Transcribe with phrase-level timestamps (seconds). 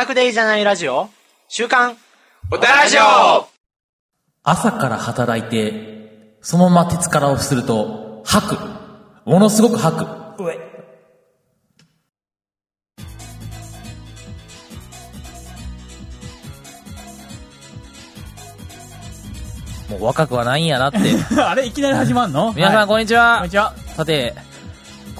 [0.00, 1.10] オタクでいいじゃないラジオ
[1.46, 1.94] 週刊
[2.50, 3.46] おたらじょ
[4.42, 8.56] 朝から働いて、そのまま鉄からをすると、吐く。
[9.26, 10.06] ものすごく吐く。
[19.90, 20.98] もう若くはないんやなって。
[21.36, 22.54] あれいきなり始まんの？
[22.56, 23.36] 皆さん、はいこんにちは。
[23.40, 23.74] こんにちは。
[23.94, 24.34] さて、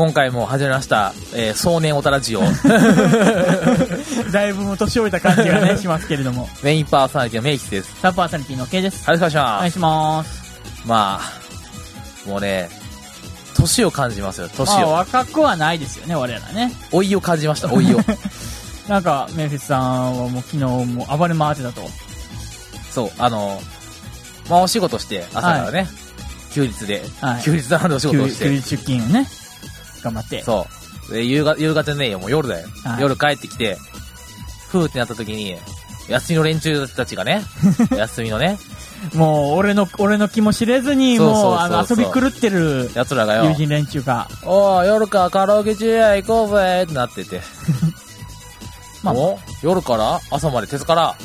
[0.01, 2.41] 今回も始めました、えー、壮年オタラジオ。
[4.33, 6.49] だいぶもう年老いた感じがね、しますけれども。
[6.63, 7.95] メインパーソナリティのメイキです。
[8.01, 9.03] サパーサニティの K です。
[9.03, 9.59] よろしくお願いしおます。
[9.59, 10.87] 願いします。
[10.87, 12.71] まあ、もうね、
[13.55, 14.93] 年を感じますよ、年まあ、を。
[14.93, 16.73] 若くはないですよね、我らね。
[16.93, 18.01] 老いを感じました、老いを。
[18.89, 21.87] なんか、メンフィスさんはもう昨日もう暴れ回ってたと。
[22.91, 23.61] そう、あの、
[24.49, 25.87] まあお仕事して、朝からね、
[26.55, 29.29] 休日で、はい休日なんでお仕事をし休て、日出勤をね、
[30.03, 30.43] 頑張って。
[30.43, 30.67] そ
[31.11, 31.13] う。
[31.13, 32.69] で、夕方、夕方ねえよ、もう夜だよ。
[32.85, 33.77] はい夜帰ってきて、
[34.69, 35.57] ふーってなった時に、
[36.09, 37.43] 休みの連中たちがね、
[37.97, 38.59] 休みのね、
[39.15, 44.29] もう、俺の、俺の気も知れずに、もう、あの、遊び狂ってる奴らがよ友、人連中が。
[44.45, 47.41] おー、夜かカラオケ中や行こうぜってなってて。
[49.03, 50.21] まあお夜から？
[50.31, 51.17] 朝まで鉄から、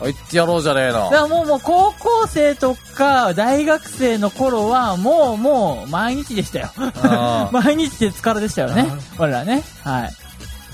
[0.00, 1.16] お行ってやろうじゃねえのだか。
[1.16, 6.70] らもう、もう、高校生とか、大学生の頃は、もう、もう、毎日でしたよ。
[7.02, 8.86] あ 毎日鉄からでしたよね。
[9.16, 9.62] 我らね。
[9.82, 10.10] はい。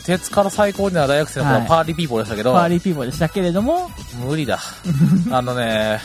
[0.05, 3.91] 鉄から最高には大学生の頃ははいパーリーピーポーでしたけど、パーリーピーポーでしたけれども、
[4.27, 4.61] 無理だ。
[5.33, 5.98] あのね、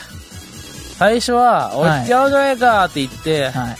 [0.98, 3.76] 最初は、おいはい行ってやろうじゃねえかって言って、はい。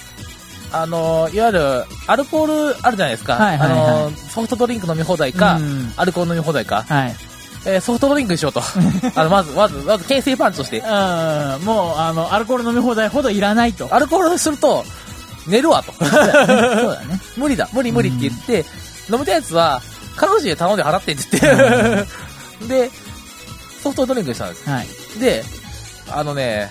[0.72, 3.34] あの、いわゆる、アルコールあるじゃないですか。
[3.34, 7.16] はいはいはいあの、ソフトドリンク飲み放題か、うんアルコール飲み放題か、はい。
[7.66, 8.62] えーソフトドリンクにしようと。
[9.14, 10.84] あの、まず、まず、まず、形成パンチとして、うん、
[11.64, 13.88] もう、あの、アルコール飲み放題ほどいらないと。
[13.90, 14.84] アルコールすると、
[15.46, 15.92] 寝るわと。
[16.04, 17.20] そうだね。
[17.36, 18.64] 無理だ、無理無理って言って、
[19.10, 19.82] 飲みたいやつは、
[20.16, 22.06] 彼女で頼んで払ってって言っ
[22.68, 22.90] て、 で、
[23.82, 24.68] ソフトドリンクにしたんです。
[24.68, 24.86] はい。
[25.18, 25.44] で、
[26.10, 26.70] あのね、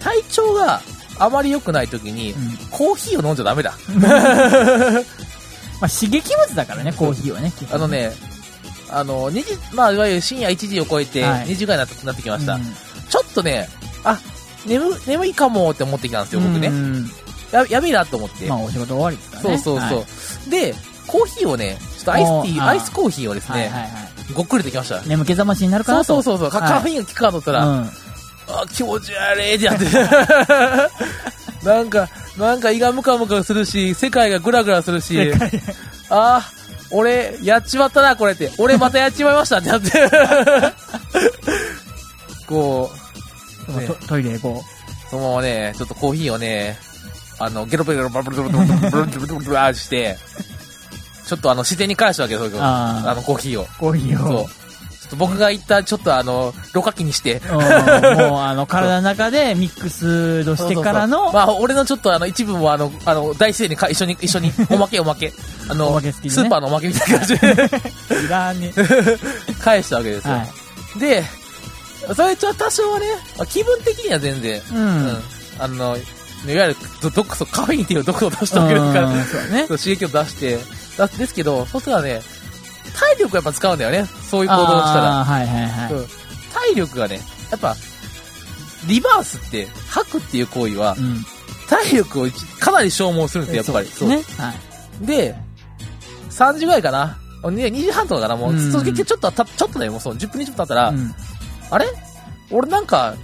[0.00, 0.80] 体調が
[1.18, 3.74] あまり良くない時に、うんコーヒーを飲んじゃダメだ。
[5.80, 7.52] まあ、刺激物だからね、コーヒーはね。
[7.70, 8.12] あの、ね、
[8.92, 12.54] あの、2時、まあ、いわゆる深夜1時を超えて、はい2時ぐらいになってなってきました。
[12.54, 12.76] うん
[13.12, 13.68] ちょっとね、
[14.04, 14.18] あ、
[14.64, 16.68] 眠、眠いかもって思ってきたんですよ、僕ね。
[16.68, 17.10] うん
[17.52, 18.46] や、やべえなと思って。
[18.46, 19.58] まあ、お仕事終わりですからね。
[19.58, 20.04] そうそうそう、は
[20.46, 20.74] いで、
[21.06, 23.90] コーヒーをね、ちょっとアイスティー、おーアイスコーヒーをですね、はいはいはい。
[24.34, 25.02] ごっくりときました。
[25.02, 26.04] 眠気覚ましになるかなと。
[26.04, 27.82] そうそうそう、カはいカフェインが効くかと思ったら、うん。
[27.82, 27.90] あ、
[28.72, 29.84] 気持ち悪いってやって。
[31.68, 35.32] なんか、なんか胃がムカムカするし、世界がグラグラするし、
[36.08, 36.61] あー、
[36.92, 38.52] 俺、やっちまったな、これって。
[38.58, 39.90] 俺またやっちまいましたってなって。
[42.46, 42.90] こ
[43.68, 44.62] う、ねトトイレ行こ
[45.10, 46.78] そのままね、ちょっとコーヒーをね、
[47.38, 50.16] あの、ゲロペロバブルブルブルブルブルブルブルブルして、
[51.26, 53.64] ちょっとあの、自然に返したわけですよ、あーあの、コーヒーを。
[53.64, 53.66] う。
[53.78, 54.46] コーヒーそう。
[55.16, 57.60] 僕が言った、ちょっとあの、ろ過器にして、うんもう、
[58.40, 65.32] あの、体の中でミックスとしてからの、まあ、俺のちょっとあの、一部もあの、あの、大自然にか一緒に、一緒に、 おまけおまけ。
[65.68, 66.12] あの、ね。
[66.12, 67.70] スーパーのおまけみたいな感じで。
[68.24, 68.72] いらね。
[69.60, 70.34] 返したわけですよ。
[70.34, 70.46] は
[70.96, 70.98] い。
[70.98, 71.24] で、
[72.14, 73.06] それちょっと多少はね、
[73.38, 75.22] まあ気分的には全然、うん。
[75.58, 79.66] あの、いわゆるど毒素、カフェインっていう毒を出してあげるから、ね。
[79.68, 80.58] 刺激を出して、
[80.96, 82.20] だですけど、そうしたらね、
[82.94, 84.06] 体力をやっぱ使うんだよね。
[84.30, 85.24] そういう行動をしたら。
[85.24, 85.92] はいはいはい。
[85.92, 86.06] うん
[86.52, 87.18] 体力がね、
[87.50, 87.74] やっぱ、
[88.86, 91.24] リバースって、吐くっていう行為はう、ん。
[91.66, 93.96] 体力を一かなり消耗するんですよ、やっぱり。
[93.96, 94.44] そうですね。
[94.44, 94.52] は
[95.02, 95.06] い。
[95.06, 95.34] で、
[96.30, 97.16] 3時ぐらいかな？
[97.50, 101.14] ね、2時半とかかな、もう、うんそう結局ちょっとた、ちょっとだよ、もうそう、10分20分経ったら、うん
[101.70, 101.86] あれ？
[102.50, 103.14] 俺なんか、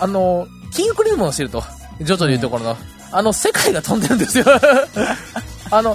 [0.00, 1.62] あの、キングクリームをしてると。
[2.00, 2.76] ジョジョで言うところの。
[3.12, 4.46] あの、世界が飛んでるんですよ。
[5.70, 5.94] あの、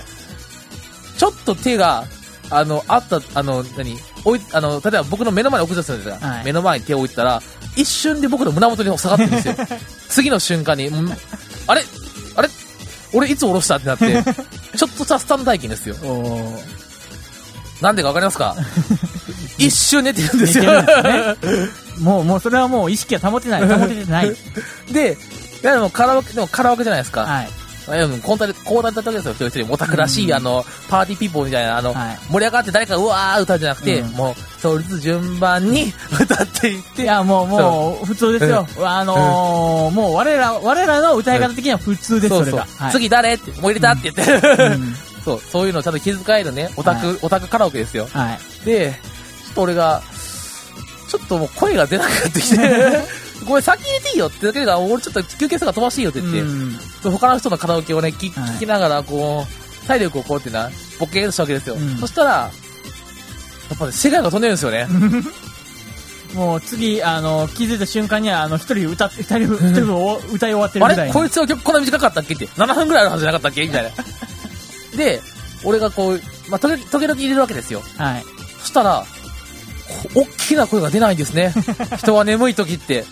[1.18, 2.06] ちょっと手が、
[2.50, 3.98] あの、あった、あの、何？
[4.24, 6.18] 置い、あの、例えば僕の目の前に置くとするんですよ。
[6.27, 7.42] はい目の前に手を置いたら、
[7.75, 9.56] 一瞬で僕の胸元に下がってるんですよ。
[10.10, 10.89] 次の瞬間に、
[11.68, 11.83] あれ？
[12.36, 12.50] あれ？
[13.13, 13.75] 俺いつ下ろした？
[13.77, 14.24] ってなって、
[14.77, 15.95] ちょっとしたスタン体験ですよ。
[16.04, 16.77] おー
[17.81, 18.56] なんでかわかりますか？
[19.60, 20.63] 一瞬寝てるんですよ。
[20.63, 23.68] 寝てるんですもう、もうそれはもう意識が保てない。
[23.68, 24.36] 保ててない。
[24.92, 25.18] で、
[25.63, 27.22] いやでもカラオケ、でもカラオケじゃないですか。
[27.25, 27.50] はい。
[27.88, 29.74] いやでもこうなったこうなった時ですよ、一人一人。
[29.74, 30.34] オタクらしい、うん。
[30.34, 32.18] あの、パーティーピーポーみたいな、あの、はい。
[32.30, 34.10] 盛り上がって誰かうわー歌うんじゃなくて、うん。
[34.12, 38.68] もう、一人ずつ順番に歌っていって、いや、もう、もう、普通ですよ。
[38.84, 42.45] あのー、もう、我ら、我らの歌い方的には普通です、そそう。
[42.45, 42.68] そうれが。
[42.78, 42.92] はい。
[42.92, 43.34] 次誰？
[43.34, 44.95] って、もう入れたって言って、 うん。
[45.24, 47.18] そう、そういうのをちゃんと気遣えるね、オタク、はい。
[47.22, 48.07] オタクカラオケですよ。
[48.12, 48.66] はい。
[48.66, 49.00] で、
[49.45, 50.01] ちょっと俺が、
[51.10, 52.57] ちょっともう声が出なくなってきて、
[53.45, 59.45] ごめん、先入れていいよってだけが、俺ちょっと休憩するから飛ばしていいよって言って、うん他の人のカラオケをね、聞はい聞きながら、こ
[59.84, 60.69] う、体力をこうってな、
[61.00, 61.75] ボケーっとしたわけですよ。
[61.75, 62.51] うんそしたら、
[63.75, 64.88] っぱね、世界が飛んでるんですよね。
[66.34, 71.13] もう次、あの、気づいた瞬間には、あの、一人歌って、二人、一人歌い終わってるあぐらいの。
[71.13, 71.19] れ？
[71.19, 72.48] こいつの曲こんな短かったっけって。
[72.48, 73.66] 7分ぐらいあるはずじゃなかったっけ？
[73.66, 73.89] みたいな。
[74.98, 75.22] で、
[75.63, 77.81] 俺がこう、まあ、時々入れるわけですよ。
[77.98, 78.25] はい。
[78.60, 79.17] そしたら、こ
[80.16, 81.54] 大きな声が出ないんですね。
[81.98, 83.06] 人は眠い時って。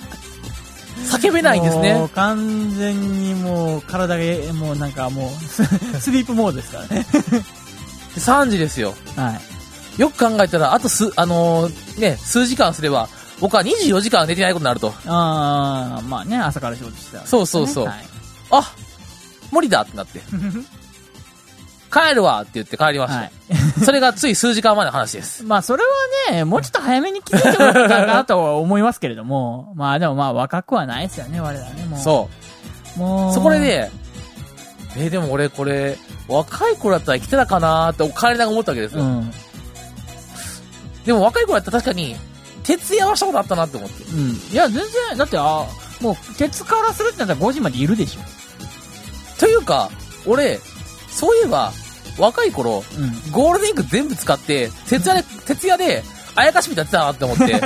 [1.06, 2.10] 叫べないんですもうね。
[2.16, 5.63] 完全にもう、体が、もうなんかもう、ス
[6.01, 7.06] スリープモードですからね。
[8.18, 8.95] 3時ですよ。
[9.16, 9.39] は
[9.98, 10.01] い。
[10.01, 13.07] よく考えたら、あとす、あのーね、数時間すれば、
[13.39, 14.94] 僕は24時間寝てないことになると。
[15.06, 18.06] あー、まあね、朝から仕事してた、そうそうそうはい
[18.51, 18.72] あ
[19.51, 20.22] 無理だってなって。
[21.95, 23.19] 帰るわって言って帰りました。
[23.19, 23.31] はい。
[23.86, 25.44] それがつい数時間前の話です。
[25.47, 25.83] まあ、それ
[26.27, 32.00] はね、もうちょっと早めに気づいてもらったかなとは思いますけれども、 まあでもまあ若くはないですよね、我々ね、もう。
[32.01, 32.30] そ
[32.97, 33.00] う。
[33.00, 33.33] もう。
[33.33, 33.92] そこでね、
[34.97, 35.97] えーでも俺これ、
[36.27, 39.03] 若い頃だったら生きてたかなーって帰りながら思ったわけですよ。
[39.03, 39.31] うん。
[41.06, 42.15] でも若い頃だったら確かに、
[42.63, 44.03] 徹夜はしたことあったなって思って。
[44.06, 44.41] うん。
[44.51, 45.65] いや、全然、だって、あ、
[46.01, 48.21] もう、鉄からするってなったら5時までいるでしょ。
[49.39, 49.89] というか、
[50.25, 50.59] 俺、
[51.12, 51.71] そういえば、
[52.17, 53.31] 若い頃、うん。
[53.31, 56.03] ゴールデンウィーク全部使って、徹夜で、徹夜で、
[56.35, 57.62] あやかしみたいなやってたなって思って、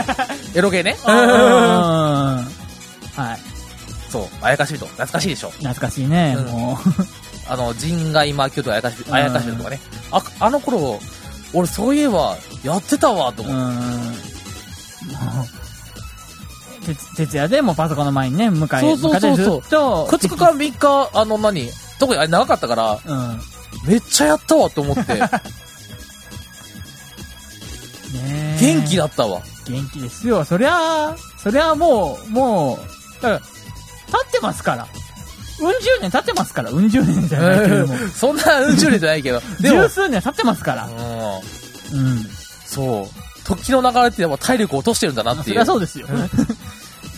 [0.57, 0.97] エロゲーね。
[1.03, 2.45] は
[3.17, 3.39] い。
[4.11, 5.49] そう、あやかしみと、懐かしいでしょ。
[5.49, 6.79] 懐かしいね、うんも
[7.47, 9.79] あの、人外魔球とあやかし、うんあやかしとかね。
[10.11, 10.99] あ、あの頃、
[11.53, 13.47] 俺そういえば、やってたわ、とう。
[13.47, 13.69] う思
[15.43, 15.59] って。
[17.15, 21.69] 徹夜でもうパソコンの前にね、向かい、そうそうそうそう向かってずっと、2日から3日、あの何、
[21.99, 23.41] 特にあれ長かったから、うん。
[23.85, 25.29] めっちゃやったわと思って、 ね
[28.13, 29.41] え元気だったわ。
[29.67, 30.43] 元気ですよ。
[30.43, 33.45] そりゃあ、そりゃあもう、もう、だから、経
[34.27, 34.87] ってますから。
[35.61, 36.71] うん十年経ってますから。
[36.71, 37.95] うん十年じゃないけれども。
[38.15, 40.85] そんなうん十年じゃないけど、 でも十、数年経ってますから。
[41.93, 42.29] うん、うん。
[42.65, 43.07] そう。
[43.43, 45.55] 時の流れってやっぱ体力を落としてるんだなってそいう。
[45.55, 46.07] りゃそうですよ。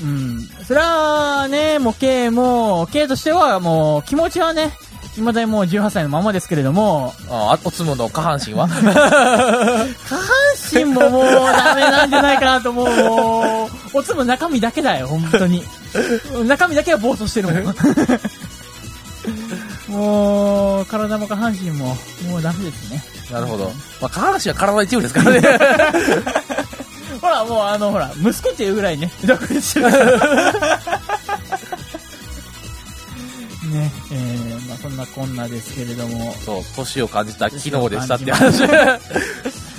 [0.02, 0.50] うん。
[0.68, 4.74] そりゃあね、もう K も、K としてはもう気持ちはね、
[5.16, 8.68] 未だにもう18歳のままですけれども、あ、おつむの下半身は？
[8.72, 9.86] 下半
[10.74, 12.88] 身ももうダメなんじゃないかなと思う。
[12.90, 15.66] もう、おつむ中身だけだよ、本当に。
[16.48, 17.76] 中身だけは暴走してるもん。
[19.92, 21.98] もう、体も下半身も、
[22.30, 23.04] もうダメですね。
[23.32, 23.66] なるほど。
[24.00, 25.42] まあ、下半身は体の一部ですからね。
[27.22, 29.88] ほら、もうあの、ほら、息子っていうぐらいね、独立してる。
[33.72, 38.64] ね、えー、まあそんなこんなですけれども、そう、年を感じた昨日でしたって話。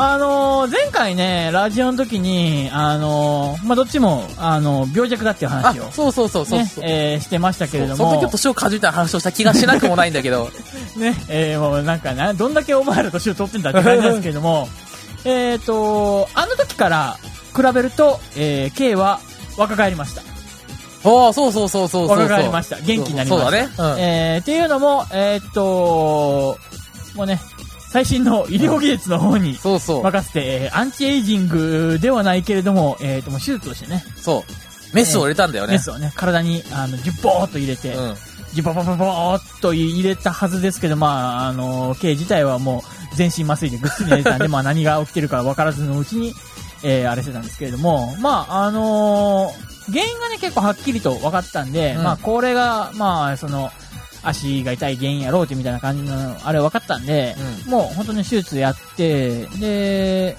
[0.00, 6.60] あのー前回ね、ラジオの時に、あのーまあ、どっちも、あのー病弱だっていうあ話を、、そうそうそうそう。
[6.60, 10.50] ね、えーしてましたけれどもその時は、年を感じた話をした気がしなくもないんだけど。
[10.96, 14.68] ね、えーもうなんかな、どんだけお前ら年を取ってんだって感じなんですけれども、
[15.24, 17.18] えっと、あの時から
[17.56, 19.18] 比べると、えー、K は
[19.56, 20.22] 若返りました。
[21.08, 22.18] ああ、そうそうそうそうそうそう。
[22.18, 22.76] 若返りました。
[22.80, 23.46] 元気になりました。
[23.46, 23.94] そうだね。
[23.94, 24.00] うん。
[24.00, 26.58] えー、っていうのも、えーっと、
[27.14, 27.40] もうね、
[27.90, 30.02] 最新の医療技術の方にそうそう。
[30.02, 34.94] 任せて、えーアンチエイジングではないけれども、えーっと、もう手術をしてね、そう。
[34.94, 35.74] メスを入れたんだよね。
[35.74, 38.14] メスをね、体に、あの、ジュッボーっと入れて、うん。
[38.54, 46.32] ジュボボボボーっと入れたはずですけど、まあ、あの、K 自体はもう全身麻酔でぐっすり寝てたんで、 まあ何が起きてるか分からずのうちに、
[46.82, 52.02] えーあれしてたんですけれども、まあ、あのー原因がね、結構はっきりと分かったんで、うん。
[52.02, 53.70] まあ、これが、まあ、その、
[54.22, 60.36] 足が痛い原因やろうってみたいな感じの、あれ分かったんで、もう本当に手術やって、で、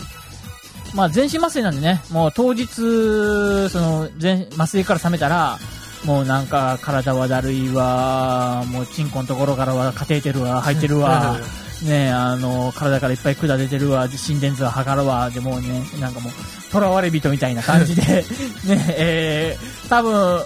[0.93, 5.57] まあ全身麻酔なんでね、もう当日、その、全麻酔から覚めたら、
[6.05, 11.37] もうなんか体はだるいわ、もうチンコのところからはカテーテルは入ってるわ、
[11.83, 16.33] ねあの、体からいっぱい管出てるわ、心電図は測るわ、でもうね、なんかもう、
[16.71, 18.25] 囚われ人みたいな感じで、
[18.65, 20.41] ねえー、多分、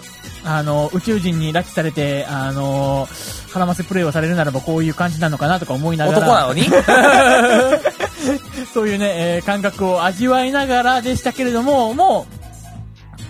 [0.46, 3.08] あの、宇宙人に拉致されて、あの、
[3.52, 6.18] 絡ませプレイをされるならばこういう感じなのかなとか思いながら。
[6.20, 6.68] 男なのに？
[8.74, 12.26] そういうね、えー感覚を味わいながらでしたけれども、も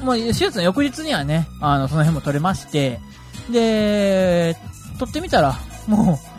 [0.02, 3.00] う、もう手術の翌日にはね、あの、その辺も取れまして、
[3.50, 4.56] で、
[5.00, 5.56] 取ってみたら、
[5.88, 6.33] もう、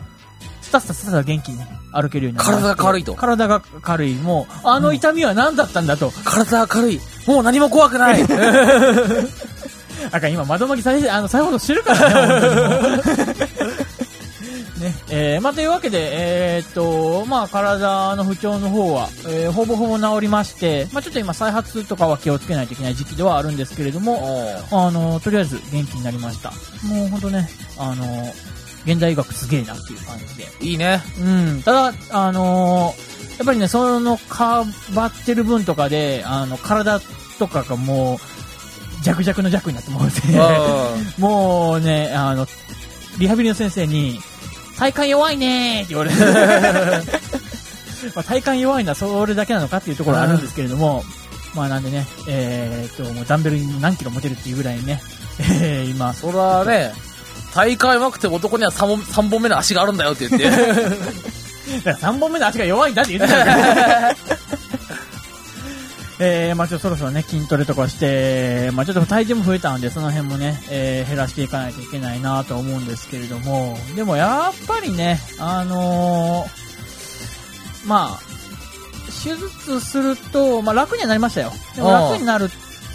[0.79, 1.59] スタスタスタスタ元気に
[1.91, 4.15] 歩けるようにな体が軽いと体が軽い。
[4.15, 6.11] もう、あの痛みは何だったんだと。
[6.23, 6.99] 体が軽い。
[7.27, 8.23] もう何も怖くない。
[10.11, 13.01] あかん、今、窓巻き再生、あの、再放送してるからね、
[14.79, 26.51] ね、えー、まあ、というわけで、えーっと、まあ、体の不調の方は、えーほぼほぼ治りまして、まあ、ちょっと今、再発とかは気をつけないといけない時期ではあるんですけれども、あの、とりあえず元気になりました。
[26.83, 28.33] もうほんとね、あの、
[28.85, 30.47] 現代医学すげえなっていう感じで。
[30.61, 31.01] いいね。
[31.19, 32.93] うん、ただ、あの
[33.37, 34.63] やっぱりね、その、か
[34.93, 37.01] ばってる分とかで、あの、体
[37.37, 38.17] とかがもう、
[39.03, 40.21] 弱々の弱になってもうて、
[41.19, 42.47] もうね、あの、
[43.17, 44.19] リハビリの先生に、
[44.77, 46.15] 体幹弱いねーって言われて、
[48.15, 51.03] まあ体幹弱いのはそれだけなのかっていうところはあるんですけれども、
[51.53, 55.01] まあなんでね、えー、っと、もうダンベルに何キロ持てるっていうぐらいね、
[55.39, 56.13] えー、今。
[56.13, 56.93] それはね、
[57.55, 60.47] 体幹弱くて男には 3, 本3本目の足があるんだよって言って。
[61.89, 64.15] 3本目の足が弱いんだって言ってた
[66.19, 78.19] えー、まあちょっとそろそろね、筋トレとかして、まあちょっと体重も増えたので、その辺もね、えー、減らしていかないといけないなと思うんですけれども、でもやっぱりね、あのー、まあ、
[79.23, 81.51] 手術すると、まあ楽にはなりましたよ。
[81.75, 82.49] でも楽になる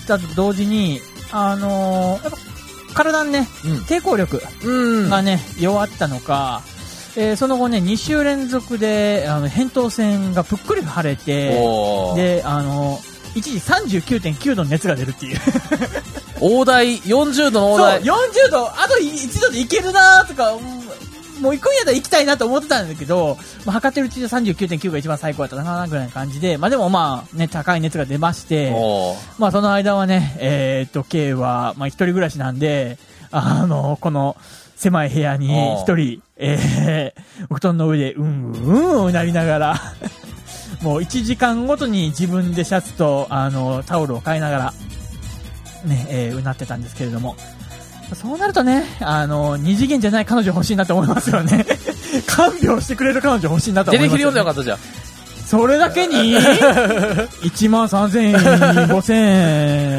[0.07, 1.01] と同時に、
[1.31, 2.50] あのー、やっぱ
[2.95, 5.11] 体にね、うん抵抗力うん。
[5.11, 6.63] がね、弱ったのか、
[7.17, 11.51] えーその後ね、2週連続で、あの、扁桃腺がぷっくり腫れて、
[12.15, 13.01] で、あの、
[13.35, 15.39] 一時39.9度の熱が出るっていう。
[16.41, 18.03] 大台、40度のそう、大台。
[18.03, 20.80] 40度、あと1度でいけるなーとか、うん
[21.41, 28.73] もう行くんやったら行きたいなと思ってたんだけど、まあ、測ってるうちで39.9が一番最高だったかなぐらいな感じで、まあでもまあね、高い熱が出まして、
[29.39, 32.99] まあその間はね、えーっと、K は、まあ一人暮らしなんで、
[33.31, 34.37] あの、この
[34.77, 35.49] 狭い部屋に
[35.83, 39.81] 一人、えー、お布団の上で、うん、うん、うなりながら、
[40.83, 44.75] もう1時間ごとに自分でシャツと、あの、タオルを買いながら、
[45.85, 47.37] ね、えー、うなってたんですけれども、
[48.15, 51.65] そうなるとね、あの、二次元じゃない彼女欲しいなと思いますよね。
[52.27, 54.09] 看病してくれる彼女欲しいなと思いますよ、ね。
[54.09, 54.79] テレフィリ読んでよかったじゃん。
[55.47, 58.35] それだけに ?1 万3000円、
[58.89, 59.15] 5000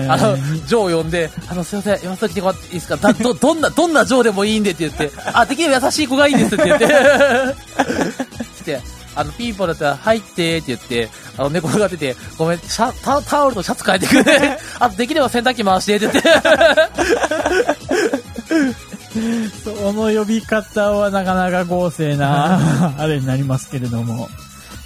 [0.06, 0.12] 円。
[0.12, 2.96] あの、ジョー呼んで、あの、すいません、読ませてきてもらっていいですか？
[2.96, 6.88] だど、どんな、どんなジョーでもいいんでって言って、あ、できれば優しい子がいいんですって言って、
[8.60, 8.82] 来て、
[9.15, 14.58] あの、ピーポーだったら、入ってって言って、あの、寝転がってて、ごめん、シャタタオルとシャツ変えてくれ。
[14.80, 16.32] あと、できれば洗濯機回してって言って。
[19.63, 24.30] その呼び方はなかなか豪勢な、 あれになりますけれども。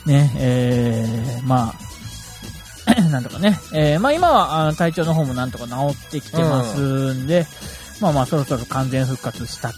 [0.05, 1.85] ね、えー、まあ、
[3.09, 6.79] なんとかね、えー、まあ今はあの体調の方もなんとか治ってきてます
[7.13, 7.47] んで、
[7.99, 9.73] まあまあそろそろ完全復活した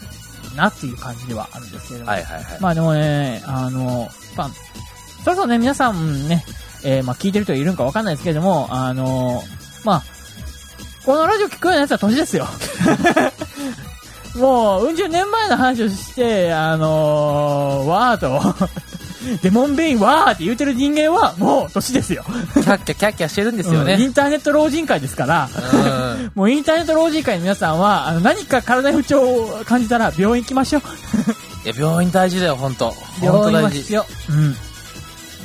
[0.58, 2.12] なっていう感じではあるんですけれども。
[2.12, 2.60] はいはいはい。
[2.60, 4.50] まあでもね、あの、まあ、
[5.24, 6.44] そろそろね、皆さんね、
[6.84, 9.42] えー、まあ聞いてる人いるんかわかんないですけれども、あの、
[9.84, 10.02] まあ、
[11.04, 12.46] このラジオ聞くようなやつは年ですよ。
[14.36, 18.68] もう、うん十年前の話をして、あのわーと、
[19.42, 22.24] デモンベインわーって言うてる人間は、もう年ですよ。
[22.54, 23.94] キャッキャキャッキャしてるんですよね。
[23.94, 25.76] うんインターネット老人会ですから、う
[26.18, 26.32] ん。
[26.34, 30.82] もうインターネット老人会の皆さんは、あの何か体に不調を感じたら病院行きましょう。
[31.66, 32.90] いや、病院大事だよ、ほんと。
[32.90, 33.78] ほんと病院は大事。
[33.80, 34.06] 必要。
[34.30, 34.56] うん。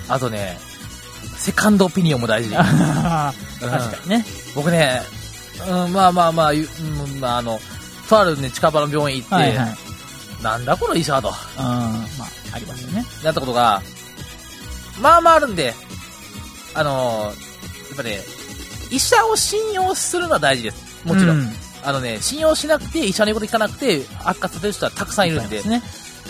[0.07, 0.59] あとね、
[1.37, 2.53] セカンドオピニオンも大事。
[2.53, 3.33] 確か
[4.03, 4.25] にね。
[4.55, 5.01] 僕ね、
[5.67, 7.59] うん、まあまあまあ、ゆうんまあ、あの、
[8.07, 9.75] とあるね、近場の病院行って、はいはい。
[10.43, 11.33] なんだこの医者はと、うん、
[11.65, 13.05] まあ、ありますよね。
[13.25, 13.81] なったことが、
[15.01, 15.73] まあまああるんで、
[16.73, 17.53] あのー
[17.93, 18.19] やっぱね、
[18.89, 21.07] 医者を信用するのは大事です。
[21.07, 21.39] もちろん。
[21.39, 21.49] うん
[21.85, 25.83] あのね、信用しなくて、医者の言うこと聞かなくて、悪化させる人はたくさんいるんで、ね。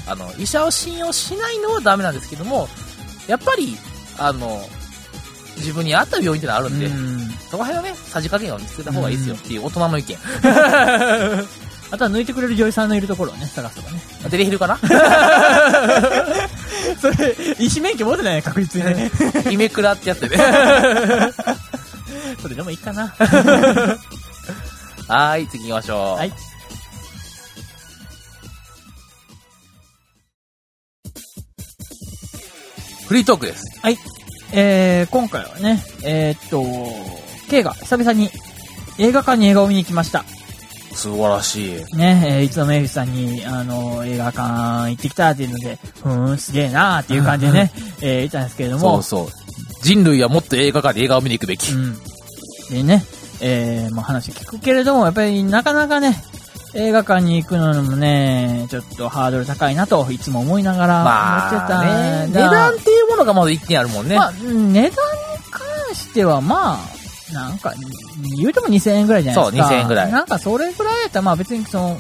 [0.07, 2.67] あの、医者を信用しないのはダメなんですけども、
[3.27, 3.77] やっぱり、
[4.17, 4.67] あの、
[5.57, 7.19] 自分に合った病院ってのはあるんで、うん
[7.51, 10.17] その辺はね、さじ加減を見つけた方がいいですよっていう大人の意見。
[11.93, 14.01] あとは抜いてくれる女優さんのいるところをね、探すとかね。
[14.27, 14.79] デリヘルかな？
[16.99, 19.11] それ、医師免許持ってないね、確実にね。
[19.51, 20.37] イメクラってやつでね。
[22.41, 23.09] それでもいいかな。
[25.07, 26.17] はーい、次行きましょう。
[26.17, 26.33] はい。
[33.07, 33.61] フリートークです。
[33.83, 33.97] はい。
[34.51, 36.63] えー、今回はね、えーっと、
[37.51, 38.31] K が久々に
[38.97, 40.25] 映画館に映画を見に来ました。
[40.95, 41.95] 素晴らしい。
[41.95, 44.41] ね、えー、いつもメイフさんに、あの、映画館
[44.89, 47.71] 行ってきたっていうので、ふーん、すげえなーっていう感じでね、
[48.01, 49.83] えー、言ったんですけれども、そうそう。
[49.83, 51.71] 人類はもっと映画館で映画を見に行くべき。
[51.73, 51.97] うん。
[52.69, 53.03] でね、
[53.41, 56.23] えー、まあ話聞くけれども、やっぱりなかなかね、
[56.75, 64.15] 映画館に行くのもね、ちょっとハードル高いなといつも思いながらま思ってたあね、値段っていうものがまず一点あるもんね。
[64.15, 64.95] まあ、うん値段に
[65.51, 66.77] 関してはまあ、
[67.33, 67.73] なんか、
[68.37, 69.67] 言うても2000円ぐらいじゃないですか。
[69.67, 70.11] そう2000円ぐらい。
[70.11, 71.97] なんかそれぐらいやったらまあ別にその、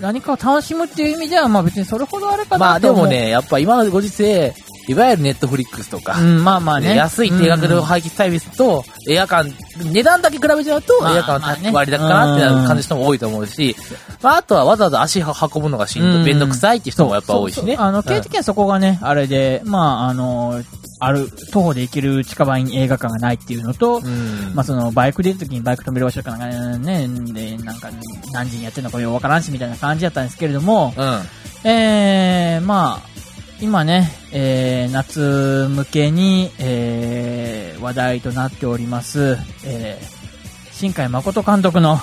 [0.00, 4.54] 何かを楽しむっていう意味ではまあ別にそれほどあれかなとまあでも、ね、やっぱ今のご時世、
[4.86, 6.94] いわゆるネットフリックスとか、うん、まあまあね。
[6.94, 9.50] 安い定額でうん廃棄サービスと、映画館、
[9.82, 11.62] 値段だけ比べちゃうと、まあ映画まあね。
[11.62, 13.76] 館割高かなって感じの人も多いと思うし、
[14.20, 17.76] まああとはわざわざ足を運ぶのがしんどめんどくさいっていう人もやっぱ多いしね。
[17.78, 18.00] あの、う。
[18.00, 20.60] ん経的にはそこがね、あれで、まあ、あの、
[21.04, 24.54] ある、徒歩で行ける近場に映画館がないっていうのと、うん。
[24.54, 26.40] まあそのバイクで行くときにバイク止める場所かなん
[26.72, 27.90] かね、で、なんか
[28.32, 31.68] 何時にやってるのかよくわからんしみたいな感じだったんですけれども、うん。
[31.68, 33.14] えー、まあ、
[33.60, 41.98] 今ね、えー、夏向けに、えー、話題となっております、えー、新海誠監督の、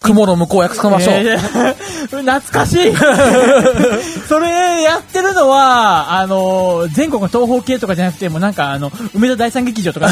[0.00, 1.14] 雲の向こう約束ましょう。
[1.14, 2.94] えー懐かしい
[4.28, 10.08] それやってるのは、あの、全国の東方系とかじゃなくて、もうなんかあの、梅田第三劇場とか、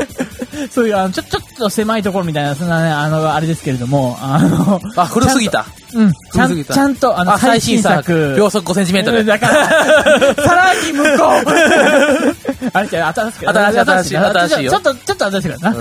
[0.70, 5.66] そういうあの、ちょ、ちょっと狭いところみたいな、そんなね、あの、あれですけれども、あの、あ、古すぎた。
[5.94, 8.34] うん、ちゃん古すぎたちゃんと、あの、あ、最新作。
[8.36, 9.24] 秒速5センチメートル。
[9.24, 13.74] だから、さらに向こう あれじゃ新しい新し
[14.12, 15.76] い新しいよちょっと、ちょっと新しいからな。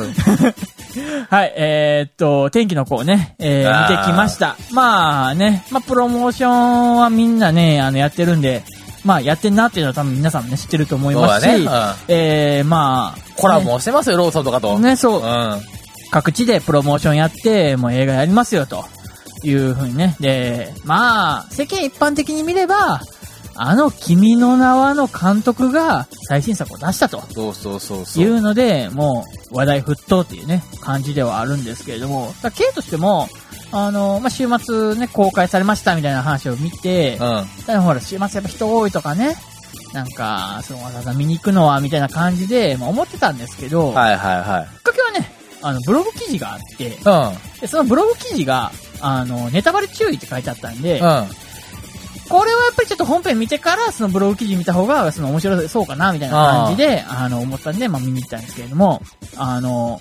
[1.30, 4.56] はい、えーっと、天気の子をね、えー見てきました。
[4.72, 8.64] まあね、まあプロモーションはみんなね、あの、やってるんで、
[9.06, 11.70] まあやってんなっていうのは多分皆さんもね、知ってると思いますし、ねうん
[12.08, 14.78] えー、まあ、コラボもしてますよ、ローソンとかと。
[14.80, 15.62] ね、そうう、ん。
[16.12, 18.86] 各地でプロモーションやって、もう映画やりますよ、と
[19.44, 20.16] いうふうにね。
[20.20, 23.02] で、まあ、世間一般的に見れば、
[23.62, 28.22] あの君の名はの監督が最新作を出したとそうそうそうそ。
[28.22, 33.28] いううので、もう話題沸騰っていうね、感じではあるんですけれども、だから K としても、
[33.74, 37.20] あの、まあ、週末ね、公開されましたみたいな話を見て、うん。
[37.66, 39.36] ただほら、週末やっぱ人多いとかね、
[39.94, 44.76] なんか、そのわざわざ見に行くのはみたいな感じで、まあ、思ってたんですけど、はいはいはい。
[44.78, 45.30] きっかけはね、
[45.62, 47.60] あの、ブログ記事があって、うん。
[47.60, 51.28] でそのブログ記事が、あの、ネタバレ注意って書いてあったんで、うん。
[52.30, 59.02] これはやっぱりちょっと本編見てから、そのブログ記事見た方が、その面白そうかな、みたいな感じで、あの、思ったんで、まあ見に行ったんですけれども、
[59.36, 60.00] あの、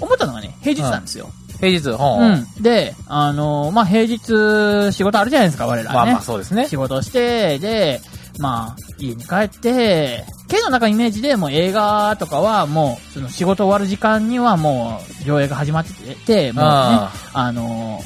[0.00, 1.30] 思ったのがね、平日なんですよ。
[1.58, 2.34] 平日、ううん。
[2.34, 2.62] ん。
[2.62, 5.94] で、あの、まあ平日、仕事あるじゃないですか、我らね。
[5.94, 6.68] まあまあそうですね。
[6.68, 8.00] 仕事して、で、
[8.38, 18.00] まあ、家に帰って、K の中イメージでもう映画とかはもう、その仕事終わる時間にはもう上映が始まってて、もうね、ああの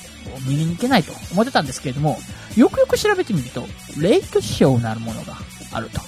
[0.46, 2.18] 見に行けないと思ってたんですけれども、
[2.56, 3.64] よくよく調べてみると、
[3.98, 5.34] レイトショーなるものが
[5.72, 6.00] あると。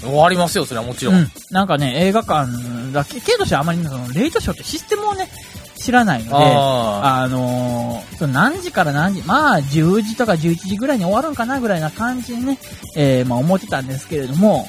[0.00, 1.12] 終わりますよ、それはもちろ。
[1.12, 1.30] うんん。
[1.50, 2.48] なんかね、映画館
[2.92, 5.28] だけ、K としてはあまりそのレイトショーってシステムをね、
[5.76, 12.58] 知らないので、ああのーその何時から何時、まあ、10時とか11時ぐらいに終わるんかなぐらいな感じでね、
[12.96, 14.68] えー、まあ思ってたんですけれども、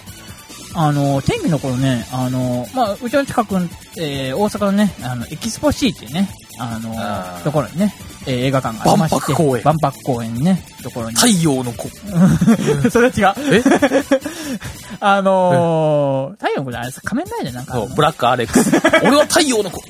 [0.76, 3.56] あのー天気の頃ね、あのーまあ、うちの近く、
[3.98, 7.94] えー、大阪のね、あの、エキスポシーっていうね、あのーところにね、
[8.26, 11.16] えー映画館がありまして、万博公園万博公園ね、ところに。
[11.16, 11.90] 太陽の子。
[12.90, 13.56] それは違う。
[13.56, 13.64] え？
[15.02, 18.72] あのー、太陽の子じゃないですか仮面ライダーなんかそう、ブラックアレックス。
[19.04, 19.82] 俺は太陽の子。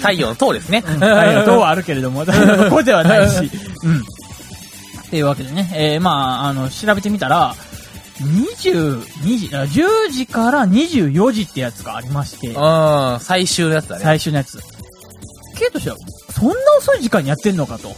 [0.00, 0.80] 太陽の塔ですね。
[0.82, 3.50] 太陽の塔はあるけれども、太陽の子ではないし。
[3.84, 3.96] うん。
[3.98, 4.02] っ
[5.10, 7.54] ていうわけでね、えー、まあ、あの、調べてみたら、
[8.20, 14.02] 22時、あ10時から24時ってやつがありまして、うん、最終のやつだね。
[14.04, 14.60] 最終のやつ。
[15.58, 15.96] K としては、
[16.40, 17.90] そんな遅い時間にやってんのかと。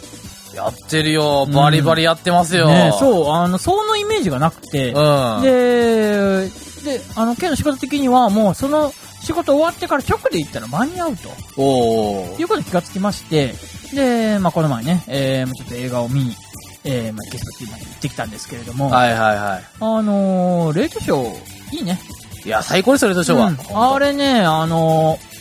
[0.55, 1.47] やってるよ。
[1.47, 2.67] バリバリやってますよ。
[2.67, 5.43] ね、そう、あの、そのイメージがなくて、うん。
[5.43, 6.49] で、
[6.85, 11.29] で、あの、K の仕事的にはもう、その、仕事終わってから直で行ったら間に合うと。
[11.57, 13.55] おーいうことに気がつきまして、
[13.95, 16.37] で、まあ、この前ね、えー、まあちょっと映画を見に、
[16.85, 22.01] えー、まあ、ゲストチームに行ってきたんですけれども、はいはいはあのー、レイトショー、いいね。
[22.45, 22.49] い。
[22.49, 23.47] いや、最高ですよ、レッドショーは。
[23.47, 25.32] うんあれね、あのー、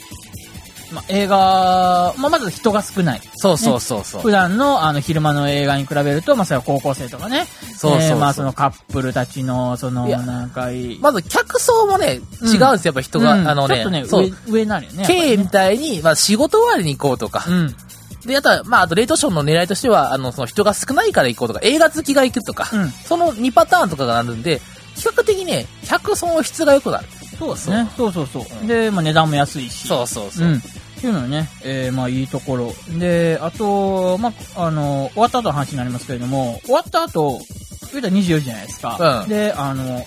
[0.92, 3.22] まあ、映画、まあ、まず人が少ない。
[3.36, 4.22] そうそうそうそう。
[4.22, 7.48] 普段の、あの、昼間の映画に比べると、まあ、それは高校生とかね。
[7.78, 13.34] そうそうまあ、そのカップルたちの、その、なんかいい、まず、客層もね、違うんですよ、やっぱ人が。
[13.34, 14.04] うんあのね、ちょっとね。
[14.04, 15.06] 上、上になるよね。
[15.06, 17.46] K ねみたいに、まあ仕事終わりに行こうとか。
[17.48, 17.76] うん。
[18.26, 24.62] で、あとは、まあ、あと、レートションの狙いとしては、あの、その人が少ないから行こうとか、映画好きが行くとか、うんその2パターンとかがあるんで、
[24.96, 27.08] 比較的ね、客層の質が良くなる。
[27.40, 27.90] そうですね。
[27.98, 28.68] そうそうそう。
[28.68, 29.88] で、まあ、値段も安いし。
[29.88, 30.52] そうそうそうう。
[30.52, 30.62] ん。
[31.02, 32.74] っていうのはね、えー、まあいいところ。
[33.00, 37.40] で、あと、まあ、あの、終わった後の話になりますけれども、終わった後、
[37.92, 39.24] 言うたら24時じゃないですか。
[39.24, 40.06] うんで、あの、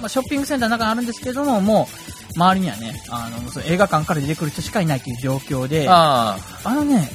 [0.00, 7.08] まあ、ショッピングセンターの中にあるんですけれども、もう、周りにはね、あの、その映画館から出てくる人しかいないという状況で、ああのね、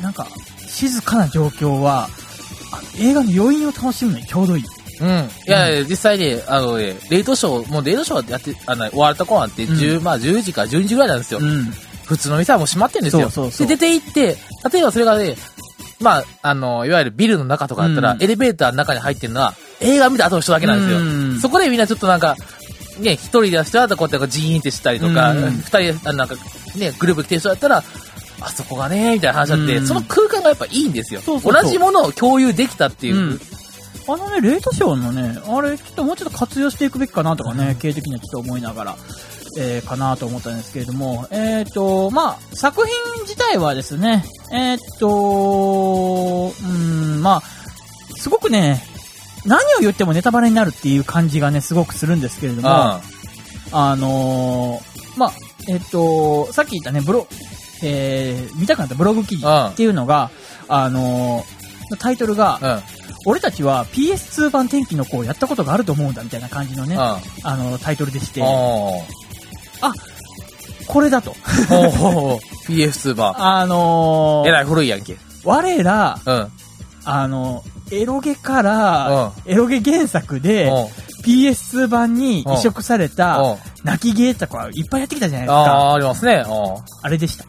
[0.00, 0.26] なんか、
[0.66, 2.08] 静かな状況は、
[2.98, 4.64] 映画の余韻を楽しむのにちょうどいい。
[5.00, 5.04] あ。
[5.04, 5.10] うん。
[5.10, 11.40] いやいや、実際ね、あのね、レートショー、もうレートショーやって、あの、終わった頃なんて、10、まあ10時から12時ぐらいなんですよ。
[11.42, 11.72] うん。
[12.10, 13.30] 普通の店はもう閉まってんですよ。
[13.30, 14.36] そうそうで、出て行って、
[14.72, 15.36] 例えばそれがね、
[16.00, 18.22] まあ、あの、いわゆるビルの中とかだったら、うん。
[18.22, 20.98] エレベーターの中に入ってるのは、映画見た後の人だけなんですよ。
[20.98, 21.40] うん。
[21.40, 22.34] そこでみんなちょっとなんか、
[22.98, 25.50] ね、一人で人だとこうやってジーンってしたりとか、うん。
[25.52, 26.34] 二、人で、なんか、
[26.74, 27.84] ね、グループ来てる人だったら、
[28.40, 29.86] あそこがね、みたいな話だって、うん。
[29.86, 31.20] その空間がやっぱいいんですよ。
[31.20, 31.62] そうそうそう。
[31.62, 33.16] 同じものを共有できたっていう。
[33.16, 33.40] うん。
[34.08, 38.96] あのね、レートショーのね、あれ、きっともうちょっと活用していくべきかなとかね、経営的にはちょっと思いながら、
[39.58, 47.42] えー、かなと思ったんですけれども、えっ、ー、と、まあ、作品自体はですね、えっ、ー、と、うん、まあ、
[48.16, 48.82] すごくね、
[49.46, 53.00] 何を言ってもネタバレになるっていう感じがね、すごくするんですけれども、
[53.72, 54.80] あの
[55.16, 55.32] まあ、
[55.68, 57.26] えっ、と、さっき言ったね、ブロ、
[57.82, 58.94] えー、見たくなった？
[58.94, 60.30] ブログ記事っていうのが、
[60.68, 61.44] あの
[61.98, 62.82] タイトルが、
[63.26, 68.42] 俺たちは PS2 版天気の子をやったことがあると思うんだみたいな感じのね、あの、タイトルでして、
[69.80, 69.92] あ、
[70.86, 71.32] これだと。
[72.66, 73.34] PS2 版。
[73.36, 75.16] あのー、えらい古いやんけ。
[75.44, 76.48] 我ら、うん、
[77.04, 80.70] あの、エロゲから、エロゲ原作で、
[81.24, 85.60] PS2 版に移植された、泣きゲーとかいっぱいやってきたじゃないですか。
[85.60, 86.44] ああ、ありますね。
[87.02, 87.44] あれでした。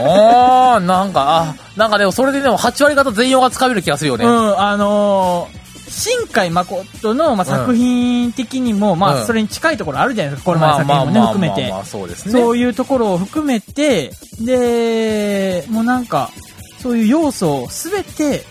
[0.00, 4.24] ああ、なんか、あ、なんかでもそれででも8割方全容がつかめる気がするよね。
[4.24, 11.74] うん、あのー、新海誠の、まあ、作品的にも、うん、まあ、それに近いところあるじゃないですか、これまで作品もね、含めて。
[11.84, 12.32] そうですね。
[12.32, 16.30] そういうところを含めて、で、もうなんか、
[16.82, 18.44] そういう要素をすべて、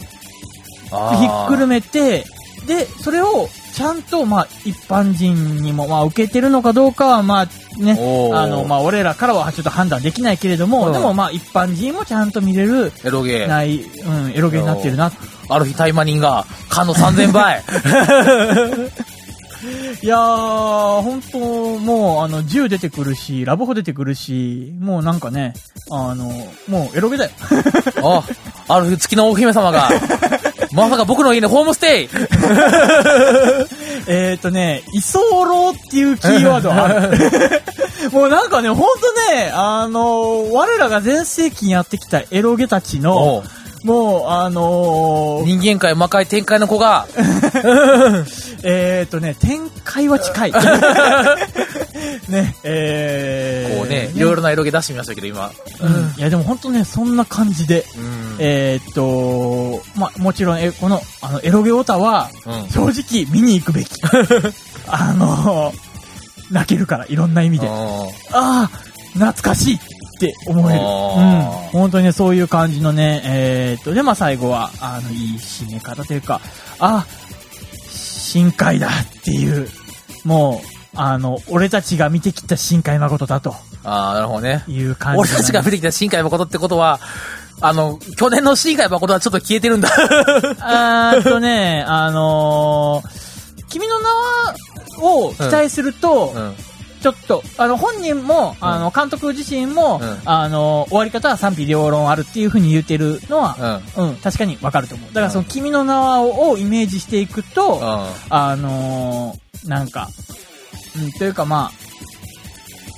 [0.89, 2.25] ひっくるめて、
[2.67, 7.45] で、それをちゃんと、まあ、一般人にも、まあ、受けてるのかどうかは、まあ、
[7.79, 7.91] ね、
[8.33, 13.47] あの、まあ、俺らからはちょっと判断できないけれども、でも、まあ、一般人もちゃんと見れる、エロゲー。
[13.47, 15.11] ない、うん、エロゲーになってるな。
[15.49, 17.63] ある日、タイマニンが、缶の3000倍。
[20.01, 21.39] いやー、本当
[21.79, 25.53] もう、あの、銃出てくるし、ラブホ出てくるし、もうなんかね、
[25.89, 26.31] あの、
[26.67, 27.31] もうエロゲだよ。
[28.67, 29.89] あ、ある日月の大姫様が、
[30.73, 32.09] まさか僕の家にホームステイ
[34.07, 37.61] えっとね、居候っていうキーワードある。
[38.11, 38.85] もうなんかね、ほんと
[39.33, 43.43] ね、あの、我らが全盛期にやってきたエロゲたちの、
[43.87, 47.07] もう、あのー、人間界魔界展開の子が、
[48.63, 50.51] えっとね、展開は近い。
[52.27, 55.51] ね、えー、こうね、いろいろな色気出してみましたけど、今。
[55.79, 56.13] うん。
[56.17, 62.29] いや、でも本当ね、そんな感じで、うん、えー、っと、まもちろん、え、この、あの、エロゲオタは、
[62.73, 63.89] 正直見に行くべき。
[64.89, 65.73] あの
[66.51, 67.67] 泣けるから、いろんな意味で。
[67.69, 68.69] ああ、
[69.13, 69.79] 懐かしいっ
[70.17, 70.79] て思える。
[70.79, 71.41] うん。
[71.71, 76.41] 本当にね、そういう感じのね、えー、っと、で、まあ最後は、あの、いい締め方というか、
[76.79, 77.05] あ、
[77.89, 79.69] 深海だっていう、
[80.25, 83.55] もう、あの、俺たちが見てきた深海誠だと。
[83.83, 84.63] ああ、なるほどね。
[84.67, 85.19] いう感じ。
[85.21, 86.99] 俺たちが見てきた深海誠ってことは、
[87.61, 89.89] あの、去年の深海誠はちょっと消えてるんだ。
[90.59, 94.55] あーとね、あのー、君の名は、
[94.99, 96.55] を期待すると、うんうん
[97.01, 105.07] ちょっと、あの、本人も、あの、監督自身も、うん、あの、終わり方は賛否両論あるっていうふうに言ってるのは、うん、うん、確かにわかると思う。
[105.09, 107.79] だから、その、君の名はをイメージしていくと、
[108.29, 110.09] あのー、なんか、
[110.97, 111.87] うん、というかまあ、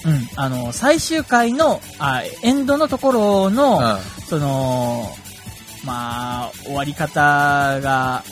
[0.07, 5.03] うん、あの、最終回の、あ、エンドのところの、その、
[5.83, 8.23] まあ、終わり方が、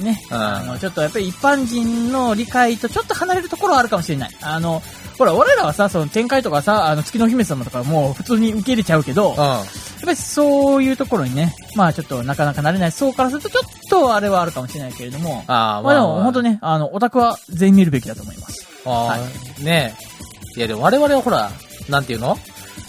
[0.00, 4.30] ね、あの、ちょっとやっぱり一般人の理解とちょっと離れるところはあるかもしれない。
[4.42, 4.82] あの、
[5.18, 9.66] ほら、俺らはさ、その展開とかさ、あの、月の姫様とかもう普通に受け入れちゃうけど、やっ
[10.02, 18.66] ぱりそういうところにね、まあちょっとなかなかなれない層からするとちょっとあれはあるかもしれないけれども、あまあ、でも本当ね、あの、オタクは全員見るべきだと思います。
[18.86, 19.94] あはい、ね
[20.56, 20.58] え。
[20.58, 21.50] いやでも我々はほら、
[21.88, 22.38] なんていうの？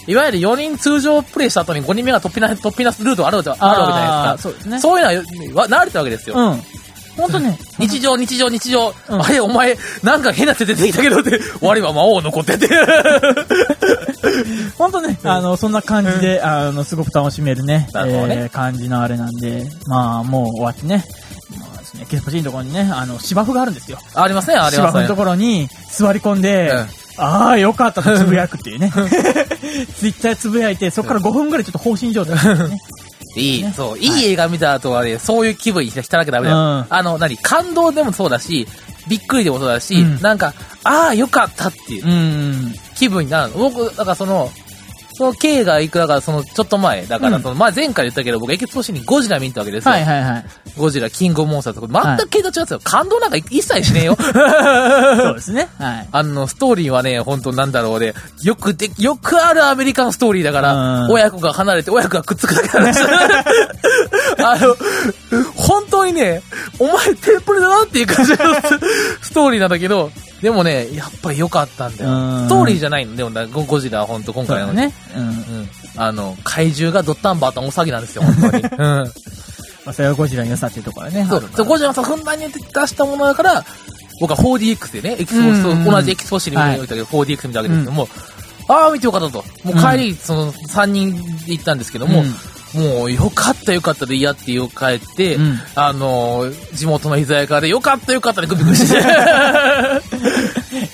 [0.08, 4.50] いわゆる4人通常プレイした後に5人目が突飛な、突飛なルートがあるあるわけじゃないですか。
[4.50, 4.80] そうですね。
[4.80, 6.36] そういうのは、慣れてるわけですよ。
[6.38, 6.62] うん。
[7.22, 7.58] 本当ね。
[7.78, 8.94] 日常、日常、日常。
[9.10, 12.68] うん、あれ、お前、なんか変な手出てきたけどって、 我は魔王残ってて。
[14.78, 21.06] 本当ね、あの、そんな感じで、あの、すごく楽しめるね、ねえー、感じのあれなんで、まあ、もう終わってね。
[21.94, 24.00] ね、ケスポチのところにね、あの、芝生があるんですよ。
[24.16, 24.78] ありますね、ありますね。
[24.78, 28.90] 芝生のところに座り込んで、うんああ、よかったとつぶやくっていうね。
[28.90, 32.80] ツイッターつぶやいて、そこから5分ぐらいちょっと放心状態ですね。
[33.36, 34.06] いい、ね、そう、い。
[34.06, 36.58] い映画見た後はね、そういう気分に浸らなきゃダメだよ。
[36.58, 38.68] うん、あの、何、感動でもそうだし、
[39.08, 43.54] びっくりでもそうだし、うん、なんか、ああ、よかったっていう、気分になる。
[43.56, 44.52] 僕、だからその、
[45.14, 49.92] その K がいくらか、その、ちょっと前、だから、その、まあ、前回言ったけど、僕、エキスポシにゴジラ見たわけですよ。
[49.92, 50.46] はいはいはい。
[50.78, 52.80] ゴジラ、キングオブモンスターとか、全く系統違うんですよ。
[52.84, 54.16] 感動なんか一切しねえよ。
[54.20, 55.70] そうですね。
[55.78, 56.08] はい。
[56.12, 63.04] あの、ストーリーはね、本当なんだろうね、よくで、よくあるアメリカのストーリーだから、親子が離れて親子がくっつくだけなんです
[64.44, 64.76] あの、
[65.56, 66.42] 本当にね、
[66.80, 68.38] お前テンプレだなっていう感じの
[69.22, 72.10] ストーリーなんだけど、でもね、やっぱり良かったんだよ。
[72.46, 73.16] ストーリーじゃないの。
[73.16, 74.92] でもゴ、ゴジラは本当今回のね。
[75.16, 75.28] うん。
[75.28, 75.70] うん。
[75.98, 78.64] あの、怪獣がドッタンバーと大騒ぎなんですよ、本当に。
[78.76, 79.12] うん。
[79.86, 81.26] まあ、それはゴジラの良さっていうところはね。
[81.30, 83.64] そう、そうゴジラのさ、ふんだんに出したものだから、
[84.20, 88.08] 僕は 4DX でね、エキスポスうんうんと、同じエキスポシに見てたけど、4DX 見たわけですけども、
[88.68, 89.44] ああ、見てよかったと。
[89.64, 92.24] もう帰り、その、3人で行ったんですけども、
[92.74, 99.02] もう、よかったよかったで嫌って言う帰って、うんあのー、地元の居酒屋で、よかったよかったでグビグビして。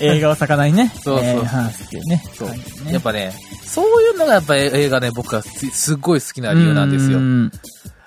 [0.00, 2.24] 映画を魚にね、そうそうえー話すっていうね。
[2.36, 3.32] そうやっぱね、
[3.64, 7.20] そういうのがやっぱ映画ね、僕はすすっごい好きな理由なんですよう。
[7.20, 7.52] ん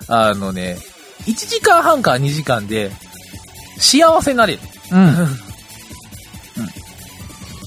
[0.08, 0.76] あのね、
[1.26, 2.90] 1時間半から2時間で、
[3.78, 4.60] 幸せになれる。
[4.90, 5.38] うん。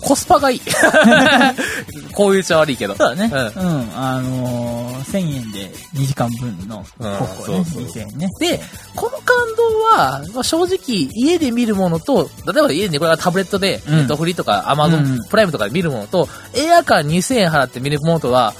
[0.06, 0.62] コスパがいい。
[2.14, 2.96] こう言っちゃ悪いけど。
[2.96, 3.32] そうだね。
[3.34, 3.92] ううん。
[3.96, 8.30] あのー、1000円で2時間分のコね、そうそう2000円ね。
[8.40, 8.62] で、
[8.96, 9.26] この感
[9.58, 18.54] 動は、まあ、正直、家で見るものと、例えば家でこれがタブレットで、うんネットフリとかアマゾうんンプライムとかで見るものと、映画館2000円払って見るものとは、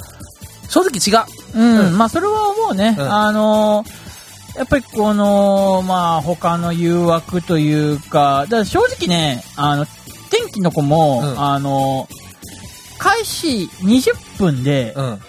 [0.70, 1.26] 正直違う。
[1.60, 2.96] うん、うんまあそれは思うね。
[2.98, 4.06] うんあのー
[4.56, 9.86] やっぱりこの、まあ他の誘惑というか、だから正直ね、あの、
[10.56, 12.08] 天気の子も、うんあの
[12.98, 15.20] 開始20分でうん。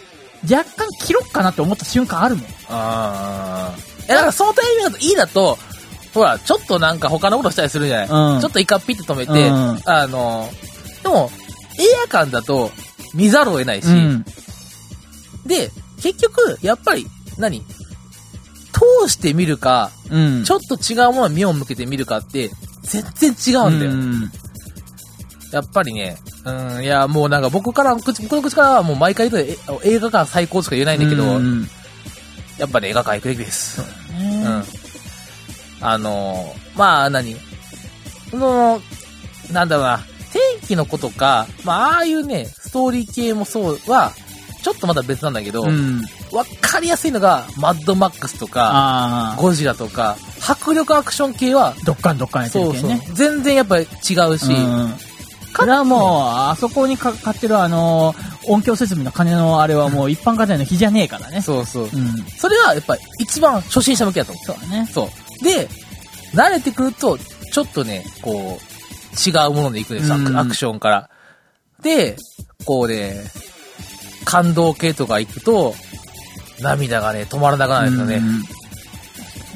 [0.48, 2.46] 若干切ろっかなって思った瞬間あるもん。
[2.68, 4.06] あー。
[4.06, 5.58] いや、だからそのタイミングだと、いいだと、
[6.14, 10.48] ほら、ちょっとなんか他のことしたりするじゃない、うんちょっとイカピッて止めて、うんあの、
[11.02, 11.30] でも、
[11.78, 12.70] 映画館だと
[13.14, 14.24] 見ざるを得ないし、うん。
[15.44, 17.64] で、結局、やっぱり、何？
[18.72, 20.44] 通して見るか、うん。
[20.44, 22.50] ちょっと違うものに目を向けて見るかって、
[22.82, 23.02] 全
[23.34, 23.90] 然違うんだよ。
[23.90, 24.30] うん
[25.56, 31.66] やっぱりね、うん、いや、もうなんか僕から、口僕の口からはもう毎回言うとえ映画館最高しか言えないんだけど、うん
[32.58, 33.80] やっぱね、映画館行くべきです。
[34.18, 34.64] ねうん。
[35.80, 37.36] あのーまあ、何？
[38.30, 38.80] その、
[39.50, 40.00] なんだろうな、
[40.32, 44.12] 天気の子とか、まあ、ああいうね、ストーリー系もそうは、
[44.62, 46.02] ちょっとまた別なんだけど、わ、うん。
[46.60, 49.36] かりやすいのが、マッドマックスとか。
[49.38, 53.86] ゴジラとか、迫力アクション系は、どっかんどっかんやってそうそうるけどね。、全然やっぱり違
[54.28, 54.94] うし、うん。
[55.56, 56.00] これはもう、
[56.50, 58.14] あそこにかかってるあの、
[58.48, 61.40] 音響設備の金のあれはもう一般家庭の日じゃねえからね。
[61.40, 61.84] そうそう。
[61.84, 61.90] うん。
[62.36, 64.92] それはやっぱり一番初心者向けだと思そうだねう。。
[64.92, 65.44] そう。
[65.44, 65.68] で、
[66.34, 71.10] 慣れてくると、ちょっとね、こう、違うもので行くんです、アクうんアクションから。
[71.82, 72.16] で、
[72.64, 73.24] こうね、
[74.24, 75.74] 感動系とか行くと、
[76.60, 78.16] 涙がね、止まらなくなるんですよね。
[78.16, 78.56] うん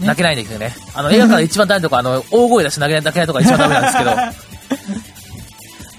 [0.00, 0.74] 泣けないんですよね。
[0.94, 5.00] あの、映画から一番ダメなとこ、あの、大声出して泣けない、泣けないとこが一番ダメなんですけど、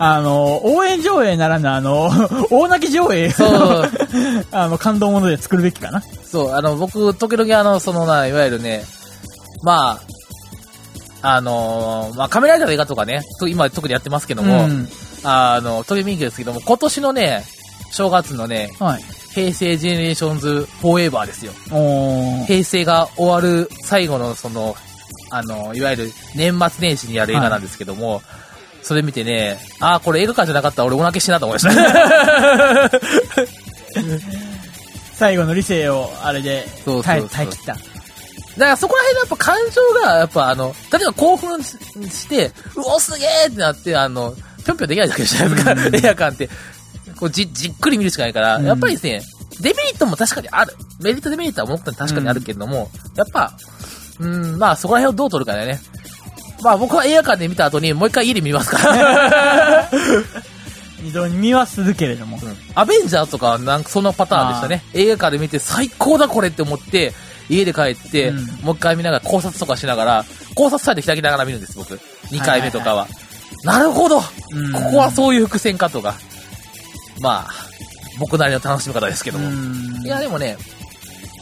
[0.03, 2.09] あの、応援上映ならぬ、あの、
[2.49, 3.91] 大泣き上映そう、
[4.51, 6.01] あの、感動もので作るべきかな。
[6.25, 8.83] そう、あの、僕、時々あの、そのな、いわゆるね、
[9.63, 9.99] ま
[11.21, 14.89] あ、あのーまあ、仮面ライダーの映画とかね、と今特にやってますけども、うん
[15.23, 17.45] あの、時々見ですけども、今年のね、
[17.91, 19.03] 正月のね、はい。
[19.35, 21.53] 平成ジェネレーションズフォーエバーですよ。
[22.47, 24.75] 平成が終わる最後のその、
[25.29, 28.21] あの、いわゆる年末年始にやる映画なんですけども、
[28.83, 32.91] それ見てね、ああ、これ映画館じゃなかったら俺大泣きしてたなと思いました。
[35.15, 37.73] 最後の理性を、あれでそうそうそう耐え、耐え切った。
[37.73, 37.85] だか
[38.57, 41.77] らそこら辺のやっぱ感情が、やっぱあの、例えば興奮し
[42.09, 44.33] して、うお、すげえってなって、あの、
[44.65, 46.49] ぴょんぴょんできないだけじゃないですか、うん映画館って。
[47.17, 49.21] こうじ、じっくり見るしかないから、うんやっぱりですね、
[49.61, 50.75] デメリットも確かにある。
[51.01, 53.53] メリットデメリットは僕に確かにあるけれども、やっぱ、
[54.19, 55.79] うん、まあそこら辺をどう取るかだよね。
[56.61, 59.89] まあ僕は映画館で見た後にもう一回家で見ますから。
[61.01, 62.39] 二度に見はするけれども。
[62.41, 64.83] うんアベンジャーとかはなんかそのパターンでしたね。
[64.93, 67.13] 映画館で見て最高だこれって思って、
[67.49, 71.99] 家で帰って、うんもう一回見ながら考察とかしながら、考察サイト開きながら見るんです、僕。
[72.29, 73.07] 2回目とかは。
[73.63, 76.15] なるほど、うんここはそういう伏線かとか。
[77.19, 77.53] まあ、
[78.17, 79.47] 僕なりの楽しみ方ですけども。
[79.47, 80.57] うんいや、でもね、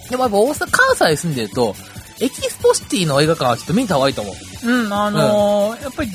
[0.10, 1.76] でもやっぱ大阪、関西に住んでると、
[2.22, 4.70] エキスポシティの映画館はちょっと見た方がいいと思う。
[4.70, 6.12] うん、あのーやっぱり、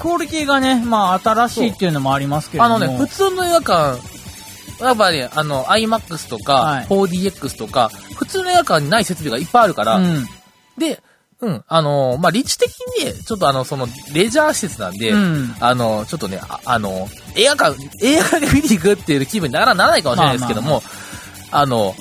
[0.00, 2.76] クオリティがね、まあ、新しいっていうのもありますけれども。
[2.76, 10.26] あのね、普通の映画館、やっぱり、あの、IMAX とか、はい 4DX とか、普通の映画館にない設備がいっぱいあるから、うん。
[10.76, 11.00] で、
[11.40, 20.82] うん、あの、まあ、立地的にね、ちょっとあの、その、レジャー施設なんで、うんあの、ちょっとね、ああの、映画館、映画で見に行くっていう気分にならならないかもしれないですけども、
[21.50, 21.94] あの、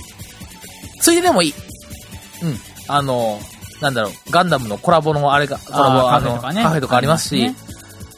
[1.02, 1.54] ついででもいい。
[2.44, 2.75] うん。
[2.88, 3.40] あの、
[3.82, 7.56] なんだろう、ガンダムのコラボのあれが、コラボ、あの、カフェとかねカフェとかありますし、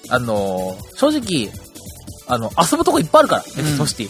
[0.10, 1.52] あの、正直、
[2.28, 4.08] あの、遊ぶとこいっぱいあるから、エキスポシティ。
[4.08, 4.10] い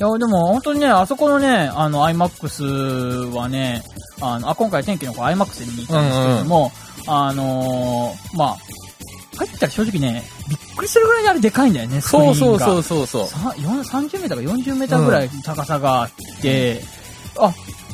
[0.00, 3.82] や、でも本当にね、あそこのね、あの、IMAX はね、
[4.20, 6.72] あの、あ、今回天気の子 IMAX で見に行ったんですけれども、
[7.06, 8.56] あのーまあ、
[9.38, 12.00] 入ったら正直ね、びっくりするぐらいにあれでかいんだよね。
[12.00, 13.26] そうそうそうそうそう。
[13.26, 16.10] さよん30メーターか40メーターぐらい高さがあっ
[16.42, 16.82] て、
[17.38, 17.52] あ、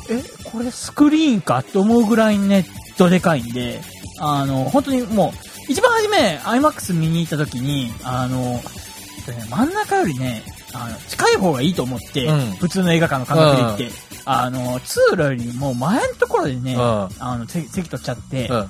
[0.09, 2.65] え、ここれスクリーンかって思うぐらいね、
[2.97, 3.81] どでかいんで、
[4.19, 8.61] あの、本当にもう、一番初め IMAX 見に行った時に、あの、ね
[9.49, 12.39] 真ん中よりね、あの、近い方がいいと思って、うん。
[12.55, 13.89] 普通の映画館の感覚で行って、
[14.25, 16.79] あの、通路よりも前のところでね、うん。
[16.79, 18.69] あの、席席取っちゃって、うん。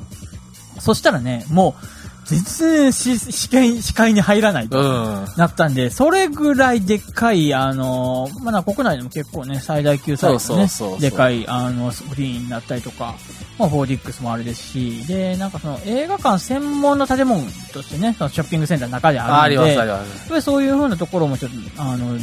[0.80, 1.97] そしたらね、もう、
[2.28, 4.78] 全然し視界、視界に入らないと。
[4.78, 5.26] うん。
[5.38, 10.68] なったんで、それぐらいでっかい、あの、まあ、なんか国内でも結構ね、最大級サイズのね
[11.00, 13.16] でかい、あの、スクリーンだったりとか、
[13.58, 20.20] まあ、4DX もあれですし、で、なんかその映画館専門の建物としてね、そのショッピングセンターの中であるので、あります、あります。
[20.20, 22.14] やっぱりそういう風なところもちょっと、あの、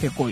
[0.00, 0.28] 結構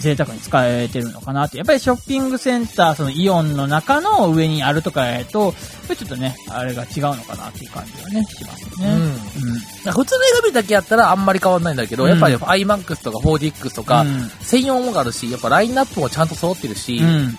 [0.00, 1.58] 贅沢に使えてるのかなって。
[1.58, 5.52] やっぱりショッピングセンター、そのイオンの中の上にあるとかやと、
[5.96, 8.94] ちょっとね、あれが違うのかなっていう感じはね、しますよね。
[8.94, 9.92] うんうん。
[9.92, 17.38] 普通の映画見るだけやったらあんまり変わんないんだけど、うんやっぱり IMAX とか 4DX とか、うん専用もあるし、やっぱラインナップもちゃんと揃ってるし、うん。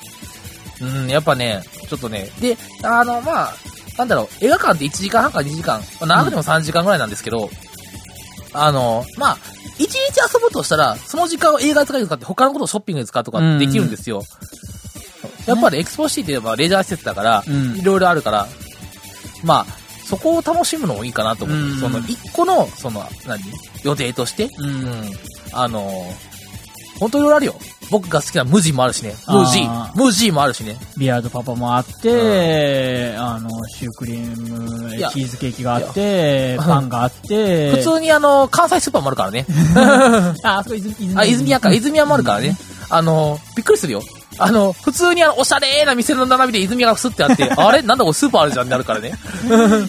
[0.81, 3.53] うん、やっぱね、ちょっとね、で、あの、まあ、
[3.97, 7.49] なんだろう、映画館って1時間半か2時間、まあ、長くても3時間ぐらいなんですけど、
[8.53, 9.37] あの、まあ、
[9.77, 14.23] 1日遊ぶとしたら、その時間を映画使いに使って他のことをショッピングで使うとかできるんですよ。
[15.45, 17.77] やっぱりエクスポシティって言えばレジャー施設だから、うん。
[17.77, 18.47] いろいろあるから、
[19.43, 21.79] まあ、そこを楽しむのもいいかなと思って、うん。
[21.79, 23.41] その1個の、その、何？
[23.83, 24.65] 予定として、うん。
[24.65, 25.11] うん。
[25.51, 25.89] あの、
[26.99, 27.55] 本当いろいろあるよ。
[27.89, 29.15] 僕が好きな無地もあるしね。
[29.27, 29.67] 無地。
[29.95, 30.77] 無地もあるしね。
[30.97, 39.45] ビアードパパもあって、あの、シュークリーム、チーズケーキがあってパンがあって、 普通にあの、関西スーパーもあるからね。
[40.43, 41.71] あ、あそこ泉泉あ、泉屋か。
[41.71, 42.57] 泉屋もあるからね。
[42.89, 44.01] あの、びっくりするよ。
[44.37, 47.81] あの、普通にあの、おしゃれな店の並びで泉屋がスってあって、 あれ？
[47.81, 49.13] なんだこれスーパーあるじゃんってなるからね。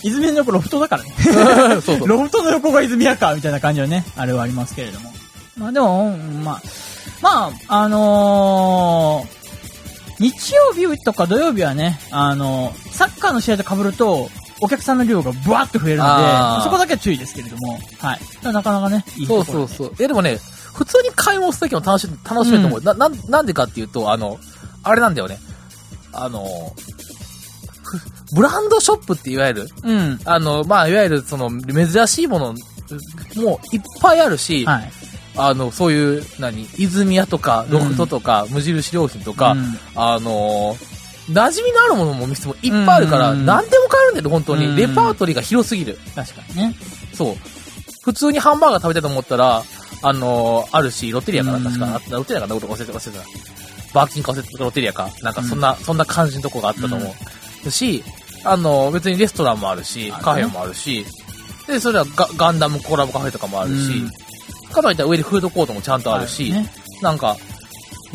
[0.02, 1.14] 泉屋の横ロフトだからね。
[1.84, 2.06] そうそう。
[2.06, 5.12] ロフトの横が泉屋か、みたいな感じはね、あれはありますけれども。
[5.56, 6.62] まあでも、うんまあ、
[7.26, 9.36] まあ、あのー
[10.18, 14.28] 日曜日とか土曜日はね、あのーサッカーの試合と被ると、
[14.62, 18.20] お客さんの量がブワーッと増えるので、そこだけは注意ですけれども、はい。
[18.42, 19.96] なかなかね、いいところでそうそうそう。
[19.98, 20.38] いやでもね、
[20.72, 24.38] 普通に買い物するときも楽し楽しめると思う、な、なん、なんでかっていうと、あの、
[24.82, 25.38] あれなんだよね。
[26.12, 26.46] あの、
[27.82, 30.18] ふブランドショップっていわゆる、うん。
[30.24, 32.54] あの、まあ、いわゆるその、珍しいもの
[33.36, 34.90] もいっぱいあるし、はい。
[35.36, 40.96] あの、そういう、何、泉屋とか、ロフトとか、無印良品とか、うんあのー
[41.26, 44.66] 馴染みのあるものも店もいっぱいあるから、うん何でも買えるんだよ、本当に。
[44.66, 45.98] うんレパートリーが広すぎる。
[46.14, 46.74] 確かにね。
[47.14, 47.36] そう。
[48.02, 49.64] 普通にハンバーガー食べたいと思ったら、
[50.02, 51.86] あのーあるし、ロッテリアかな、うん確か。
[51.86, 53.24] あロッテリアかな、忘れて忘れてた。
[53.92, 55.10] バーキンか忘れてたロッテリアか。
[55.22, 57.14] なんか、そんな、そんな感じのとこがあったと思
[57.66, 57.70] う。
[57.72, 58.04] し、
[58.44, 61.04] あのー別にレストランもあるし、カフェもあるし、
[61.66, 64.10] で、それはガガンダムコラボカフェとかもあるし、うん
[64.82, 66.70] かといったら上でフードコートもちゃんとあるし、ね
[67.02, 67.36] なんか、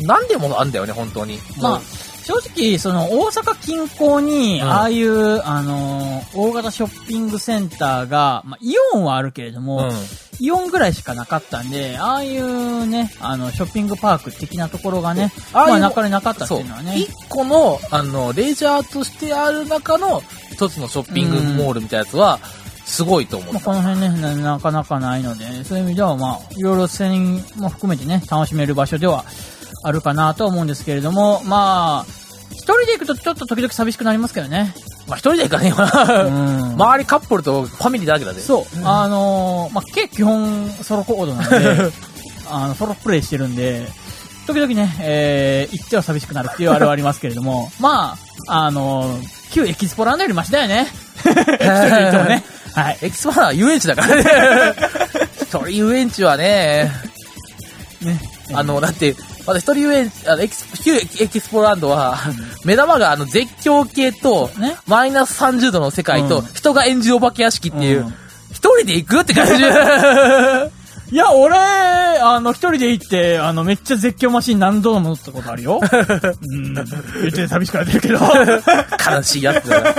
[0.00, 1.38] 何でもあんだよね、本当に。
[1.60, 1.80] まあ、
[2.24, 9.92] 正直、その、大阪近郊に、うんああいう、あのー大型ショッピングセンターが、まあ、イオンはあるけれども、うん。
[10.40, 16.82] イオンぐらいしかなかったんで、ああいうね、あの、ショッピングパーク的なところがね、ああいうまあ、中になかったっていうのは。
[16.82, 17.08] ね一。
[17.28, 22.40] 個の、あの、レジャーとしてある中の一つのショッピングモールみたいなやつは、
[22.92, 23.62] すごいと思うまあ、。
[23.64, 29.24] この辺ねな、なかなかないので、そういう意味では、まあ、いろいろ戦も含めてね、楽しめる場所では
[29.82, 32.06] あるかなとは思うんですけれども、まあ、
[32.50, 34.74] 一人で行くとちょっと時々寂しくなりますけどね。
[35.08, 35.72] まあ一人で行かねえ。
[35.72, 38.40] 周りカップルとファミリーだらけだぜ。
[38.42, 38.64] そう。
[38.84, 41.92] あのーまあ、計基本ソロコードなので、
[42.50, 43.88] あの、ソロプレイしてるんで、
[44.46, 50.86] 時々ね、えー、行っては寂しくなるっていうあれはありますけれども、まあ、あのー旧エキスポランドよりマシだよね。
[51.20, 52.42] 一人で行ってもね。
[52.74, 52.98] はい。
[53.02, 54.74] エキスポは遊園地だからね。
[55.40, 56.90] 一人遊園地はね、
[58.00, 58.20] ね。
[58.54, 59.14] あの、だって、
[59.46, 62.18] まだ一人遊園地、あのエキス、旧エキスポランドは、
[62.64, 68.14] 目玉があの絶叫系と、ねマイナス30度の世界と、うん人が演じるお化け屋敷っていううん、
[68.50, 69.54] 一人で行くって感じ。
[71.12, 75.78] いや、俺、あの、一人で行って、あの、めっちゃ絶叫マシン何度も乗ったことあるよ。
[75.84, 76.72] うん。
[76.72, 76.84] 言
[77.28, 78.18] って寂しくなってるけど。
[79.10, 79.94] 悲しいやつだな。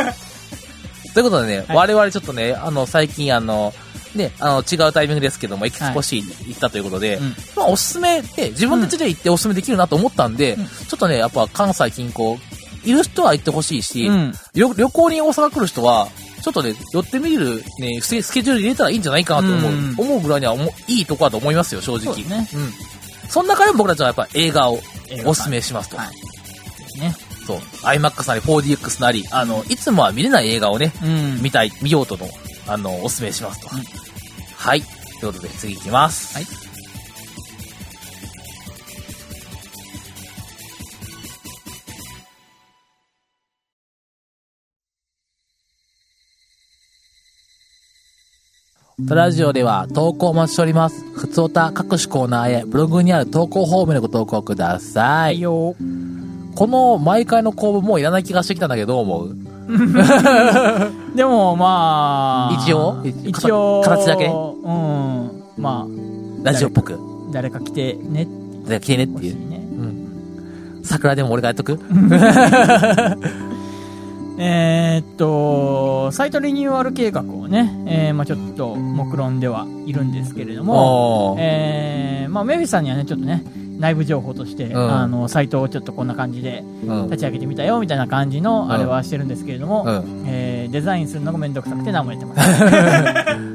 [1.14, 3.74] ということでね、はい我々ちょっとね、あの、最近あの、
[4.16, 12.38] ね、あの、違うタイミングですけども、エキスポシー行ったということで、うんまあ、おすすめで、自分たちで行っておすすめできるなと思ったんで、うんちょっとね、やっぱ関西近郊、
[12.84, 16.07] いる人は行ってほしいし、うん旅旅行に大阪来る人は、
[16.43, 22.14] ちょっとね、寄ってみる、ね、スケスケジュール入れたらいいんじゃないかなと思う、うん思うぐらいには思ういいとこだと思いますよ、正直。
[22.14, 23.30] そうねうん。
[23.30, 24.80] その中でも僕たちはやっぱ映画を
[25.26, 25.97] おすすめしますと。
[25.97, 26.05] は
[26.97, 26.99] い。
[26.99, 27.16] ね。
[27.45, 32.27] そう、iMAX なり 4DX なり、あの、いつもは見れない映画をね、うん、見たい、見ようとの、
[32.67, 33.69] あの、おすすめしますと。
[33.75, 33.83] うん、
[34.55, 34.81] はい。
[35.19, 36.35] ということで、次いきます。
[36.35, 36.73] はい。
[49.07, 51.03] トラジオでは投稿をお待ちしております。
[51.13, 55.37] ふつおた各種コーナーへブログにある投稿フォームのご投稿ください。
[55.37, 55.45] いい
[56.55, 59.35] この毎回の公文もういらない気がしてきたんだけど、どう思う
[61.15, 62.53] でも、まあ。
[62.63, 63.01] 一応？
[63.23, 63.81] 一応。
[63.83, 64.25] 形だけ？
[64.27, 65.43] うん。
[65.57, 65.87] ま
[66.43, 66.93] ラジオっぽく。
[66.95, 66.97] あ、
[67.31, 68.27] 誰か来てね。
[68.65, 69.49] じゃあ来てねっていう。
[69.49, 69.57] ね。
[69.57, 69.81] う
[70.79, 70.81] ん。
[70.83, 71.79] 桜でも俺がやっとく？
[74.39, 81.35] えーっと、サイトリニューアル計画をね、えー、まあちょっと、目論んではいるんですけれども。
[81.39, 83.43] えー、まあメフィさんにはね、ちょっとね、
[83.84, 90.23] 内部情報として、うんあの、サイトをちょっとこんな感じでうん立ち上げてみたよ、みたいな感じの、んあれはしてるんですけれども、うん。
[90.25, 92.41] えー、デザインするのがめんどくさくて何もやってませ
[93.36, 93.53] ん。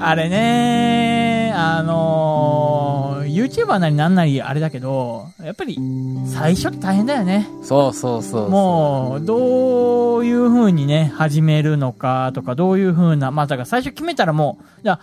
[0.02, 5.78] あれねあのー、YouTuber なりなんなりあれだけど、やっぱり
[6.26, 7.48] 最初って大変だよね。
[7.62, 8.50] そうそうそう。
[8.50, 15.00] もう、どういう風にね、始めるのかとか、どういう風な、まあだから最初決めたらもう、じゃあ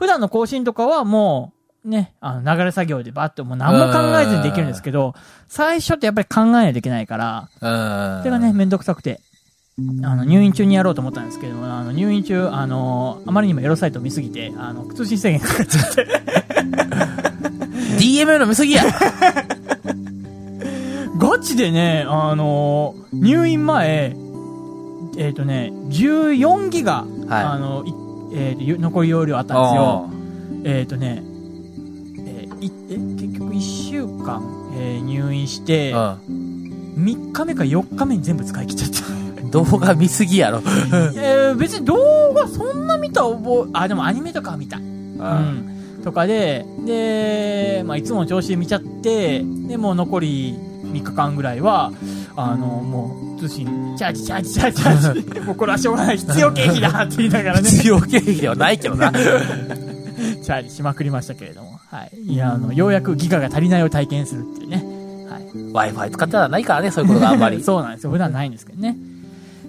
[0.00, 5.14] 普段の更新とかはもう、ね、あの流れ作業でバッともう何も考えずにできるんですけど、
[5.48, 8.18] 最初ってやっぱり考えないといけないから、うん。
[8.20, 9.20] それがね、めんどくさくて、
[10.04, 16.06] あの、入院中にやろうと思ったんですけども、あの、入院中、あの、あまりにもエロサイトを見すぎて、あの、通信制限かかっちゃって、
[17.98, 18.82] DMA の見すぎや。
[21.18, 24.14] ガチでね、あの、入院前、
[25.16, 27.94] えっ、とね、14ギガ、あの、い
[28.32, 30.10] えー残り容量あったんですよ。
[30.64, 31.29] えっ、とね、えー
[32.60, 34.42] いえ結局1週間、
[34.76, 38.90] えー入院して、う3日目か4日目に全部使い切っちゃっ
[39.38, 39.42] た。
[39.42, 39.50] ん。
[39.50, 40.62] 動画見すぎやろ。
[41.16, 44.76] えー別に動画そんな見た覚え、あ、でもアニメとかは見た。
[44.78, 46.02] うん。
[46.04, 50.54] とかで、で、まあ、いつもの調子で見ちゃって、で、もう残り
[50.92, 51.92] 3日間ぐらいは、
[52.36, 53.66] あの、もう、通信、
[53.98, 55.40] チャージ、チャージ、チャージ、チャージ。
[55.40, 56.16] もうこれはしょうがない。
[56.16, 59.12] 必要経費だって言いながらね、チ必要経費ではないけどな。
[60.50, 61.79] ャージしまくりましたけれども。
[61.90, 62.16] はい。
[62.20, 64.76] いや、あの、ようやくギガが足りないを体験するっていうね。
[65.28, 65.92] はい。
[65.92, 67.62] Wi-Fi 使ってたらないからね、そういうことがあんまり。
[67.64, 68.10] そうなんですよ。
[68.10, 68.96] 普段ないんですけどね。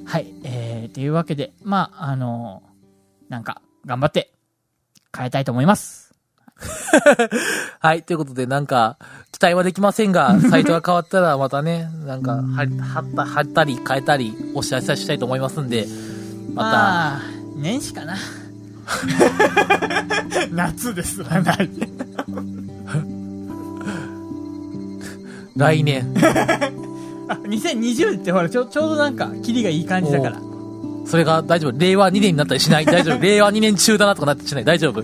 [0.05, 0.31] はい。
[0.43, 2.61] えー、というわけで、まあ、あの
[3.29, 4.31] なんか、頑張って、
[5.15, 6.13] 変えたいと思います。
[7.79, 8.97] はい、ということで、なんか、
[9.31, 12.63] 期待はできませんが、 サイトが変わったらまたね、なんか、は、貼
[13.01, 15.87] った、貼ったり、変えたり、お知らせしたいと思いますんで、
[16.53, 17.21] ままあ、
[17.55, 18.15] 年始かな。
[20.51, 21.69] 夏ですらない。
[22.15, 22.25] た、
[25.55, 26.13] 来年、
[27.27, 30.41] あ、2020ってほら、ちょ、ちょうどなんか、キリがいい感じだから。
[31.05, 31.77] それが大丈夫。
[31.77, 33.19] 令和2年になったりしない大丈夫。
[33.23, 35.03] 令和2年中だなとかなってしない大丈夫。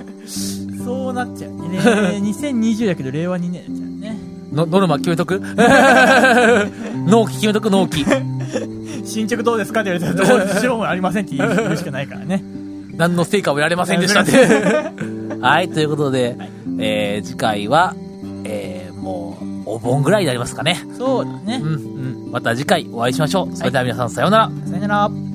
[0.83, 1.69] そうなっちゃうね。
[1.69, 1.79] ね
[2.21, 4.17] 2020だけど、令和2年ちゃうね。
[4.53, 5.41] の、ノルマ決めとく？
[7.07, 7.69] 納期決めとく？
[7.69, 8.05] 納期。
[9.05, 12.43] 進捗どうですかって言われたら、どうしようもありませんって言うしかないからね。
[12.95, 14.31] 何の成果を得られませんでしたって。
[15.41, 16.35] はい、ということで、
[16.79, 17.95] えー、次回は、
[18.43, 20.77] えー、もう、お盆ぐらいになりますかね。
[20.97, 21.59] そうだね。
[21.61, 22.31] うんうん。
[22.31, 23.55] また次回お会いしましょう。
[23.55, 24.51] それでは皆さんさようなら。
[24.65, 25.26] さよなら。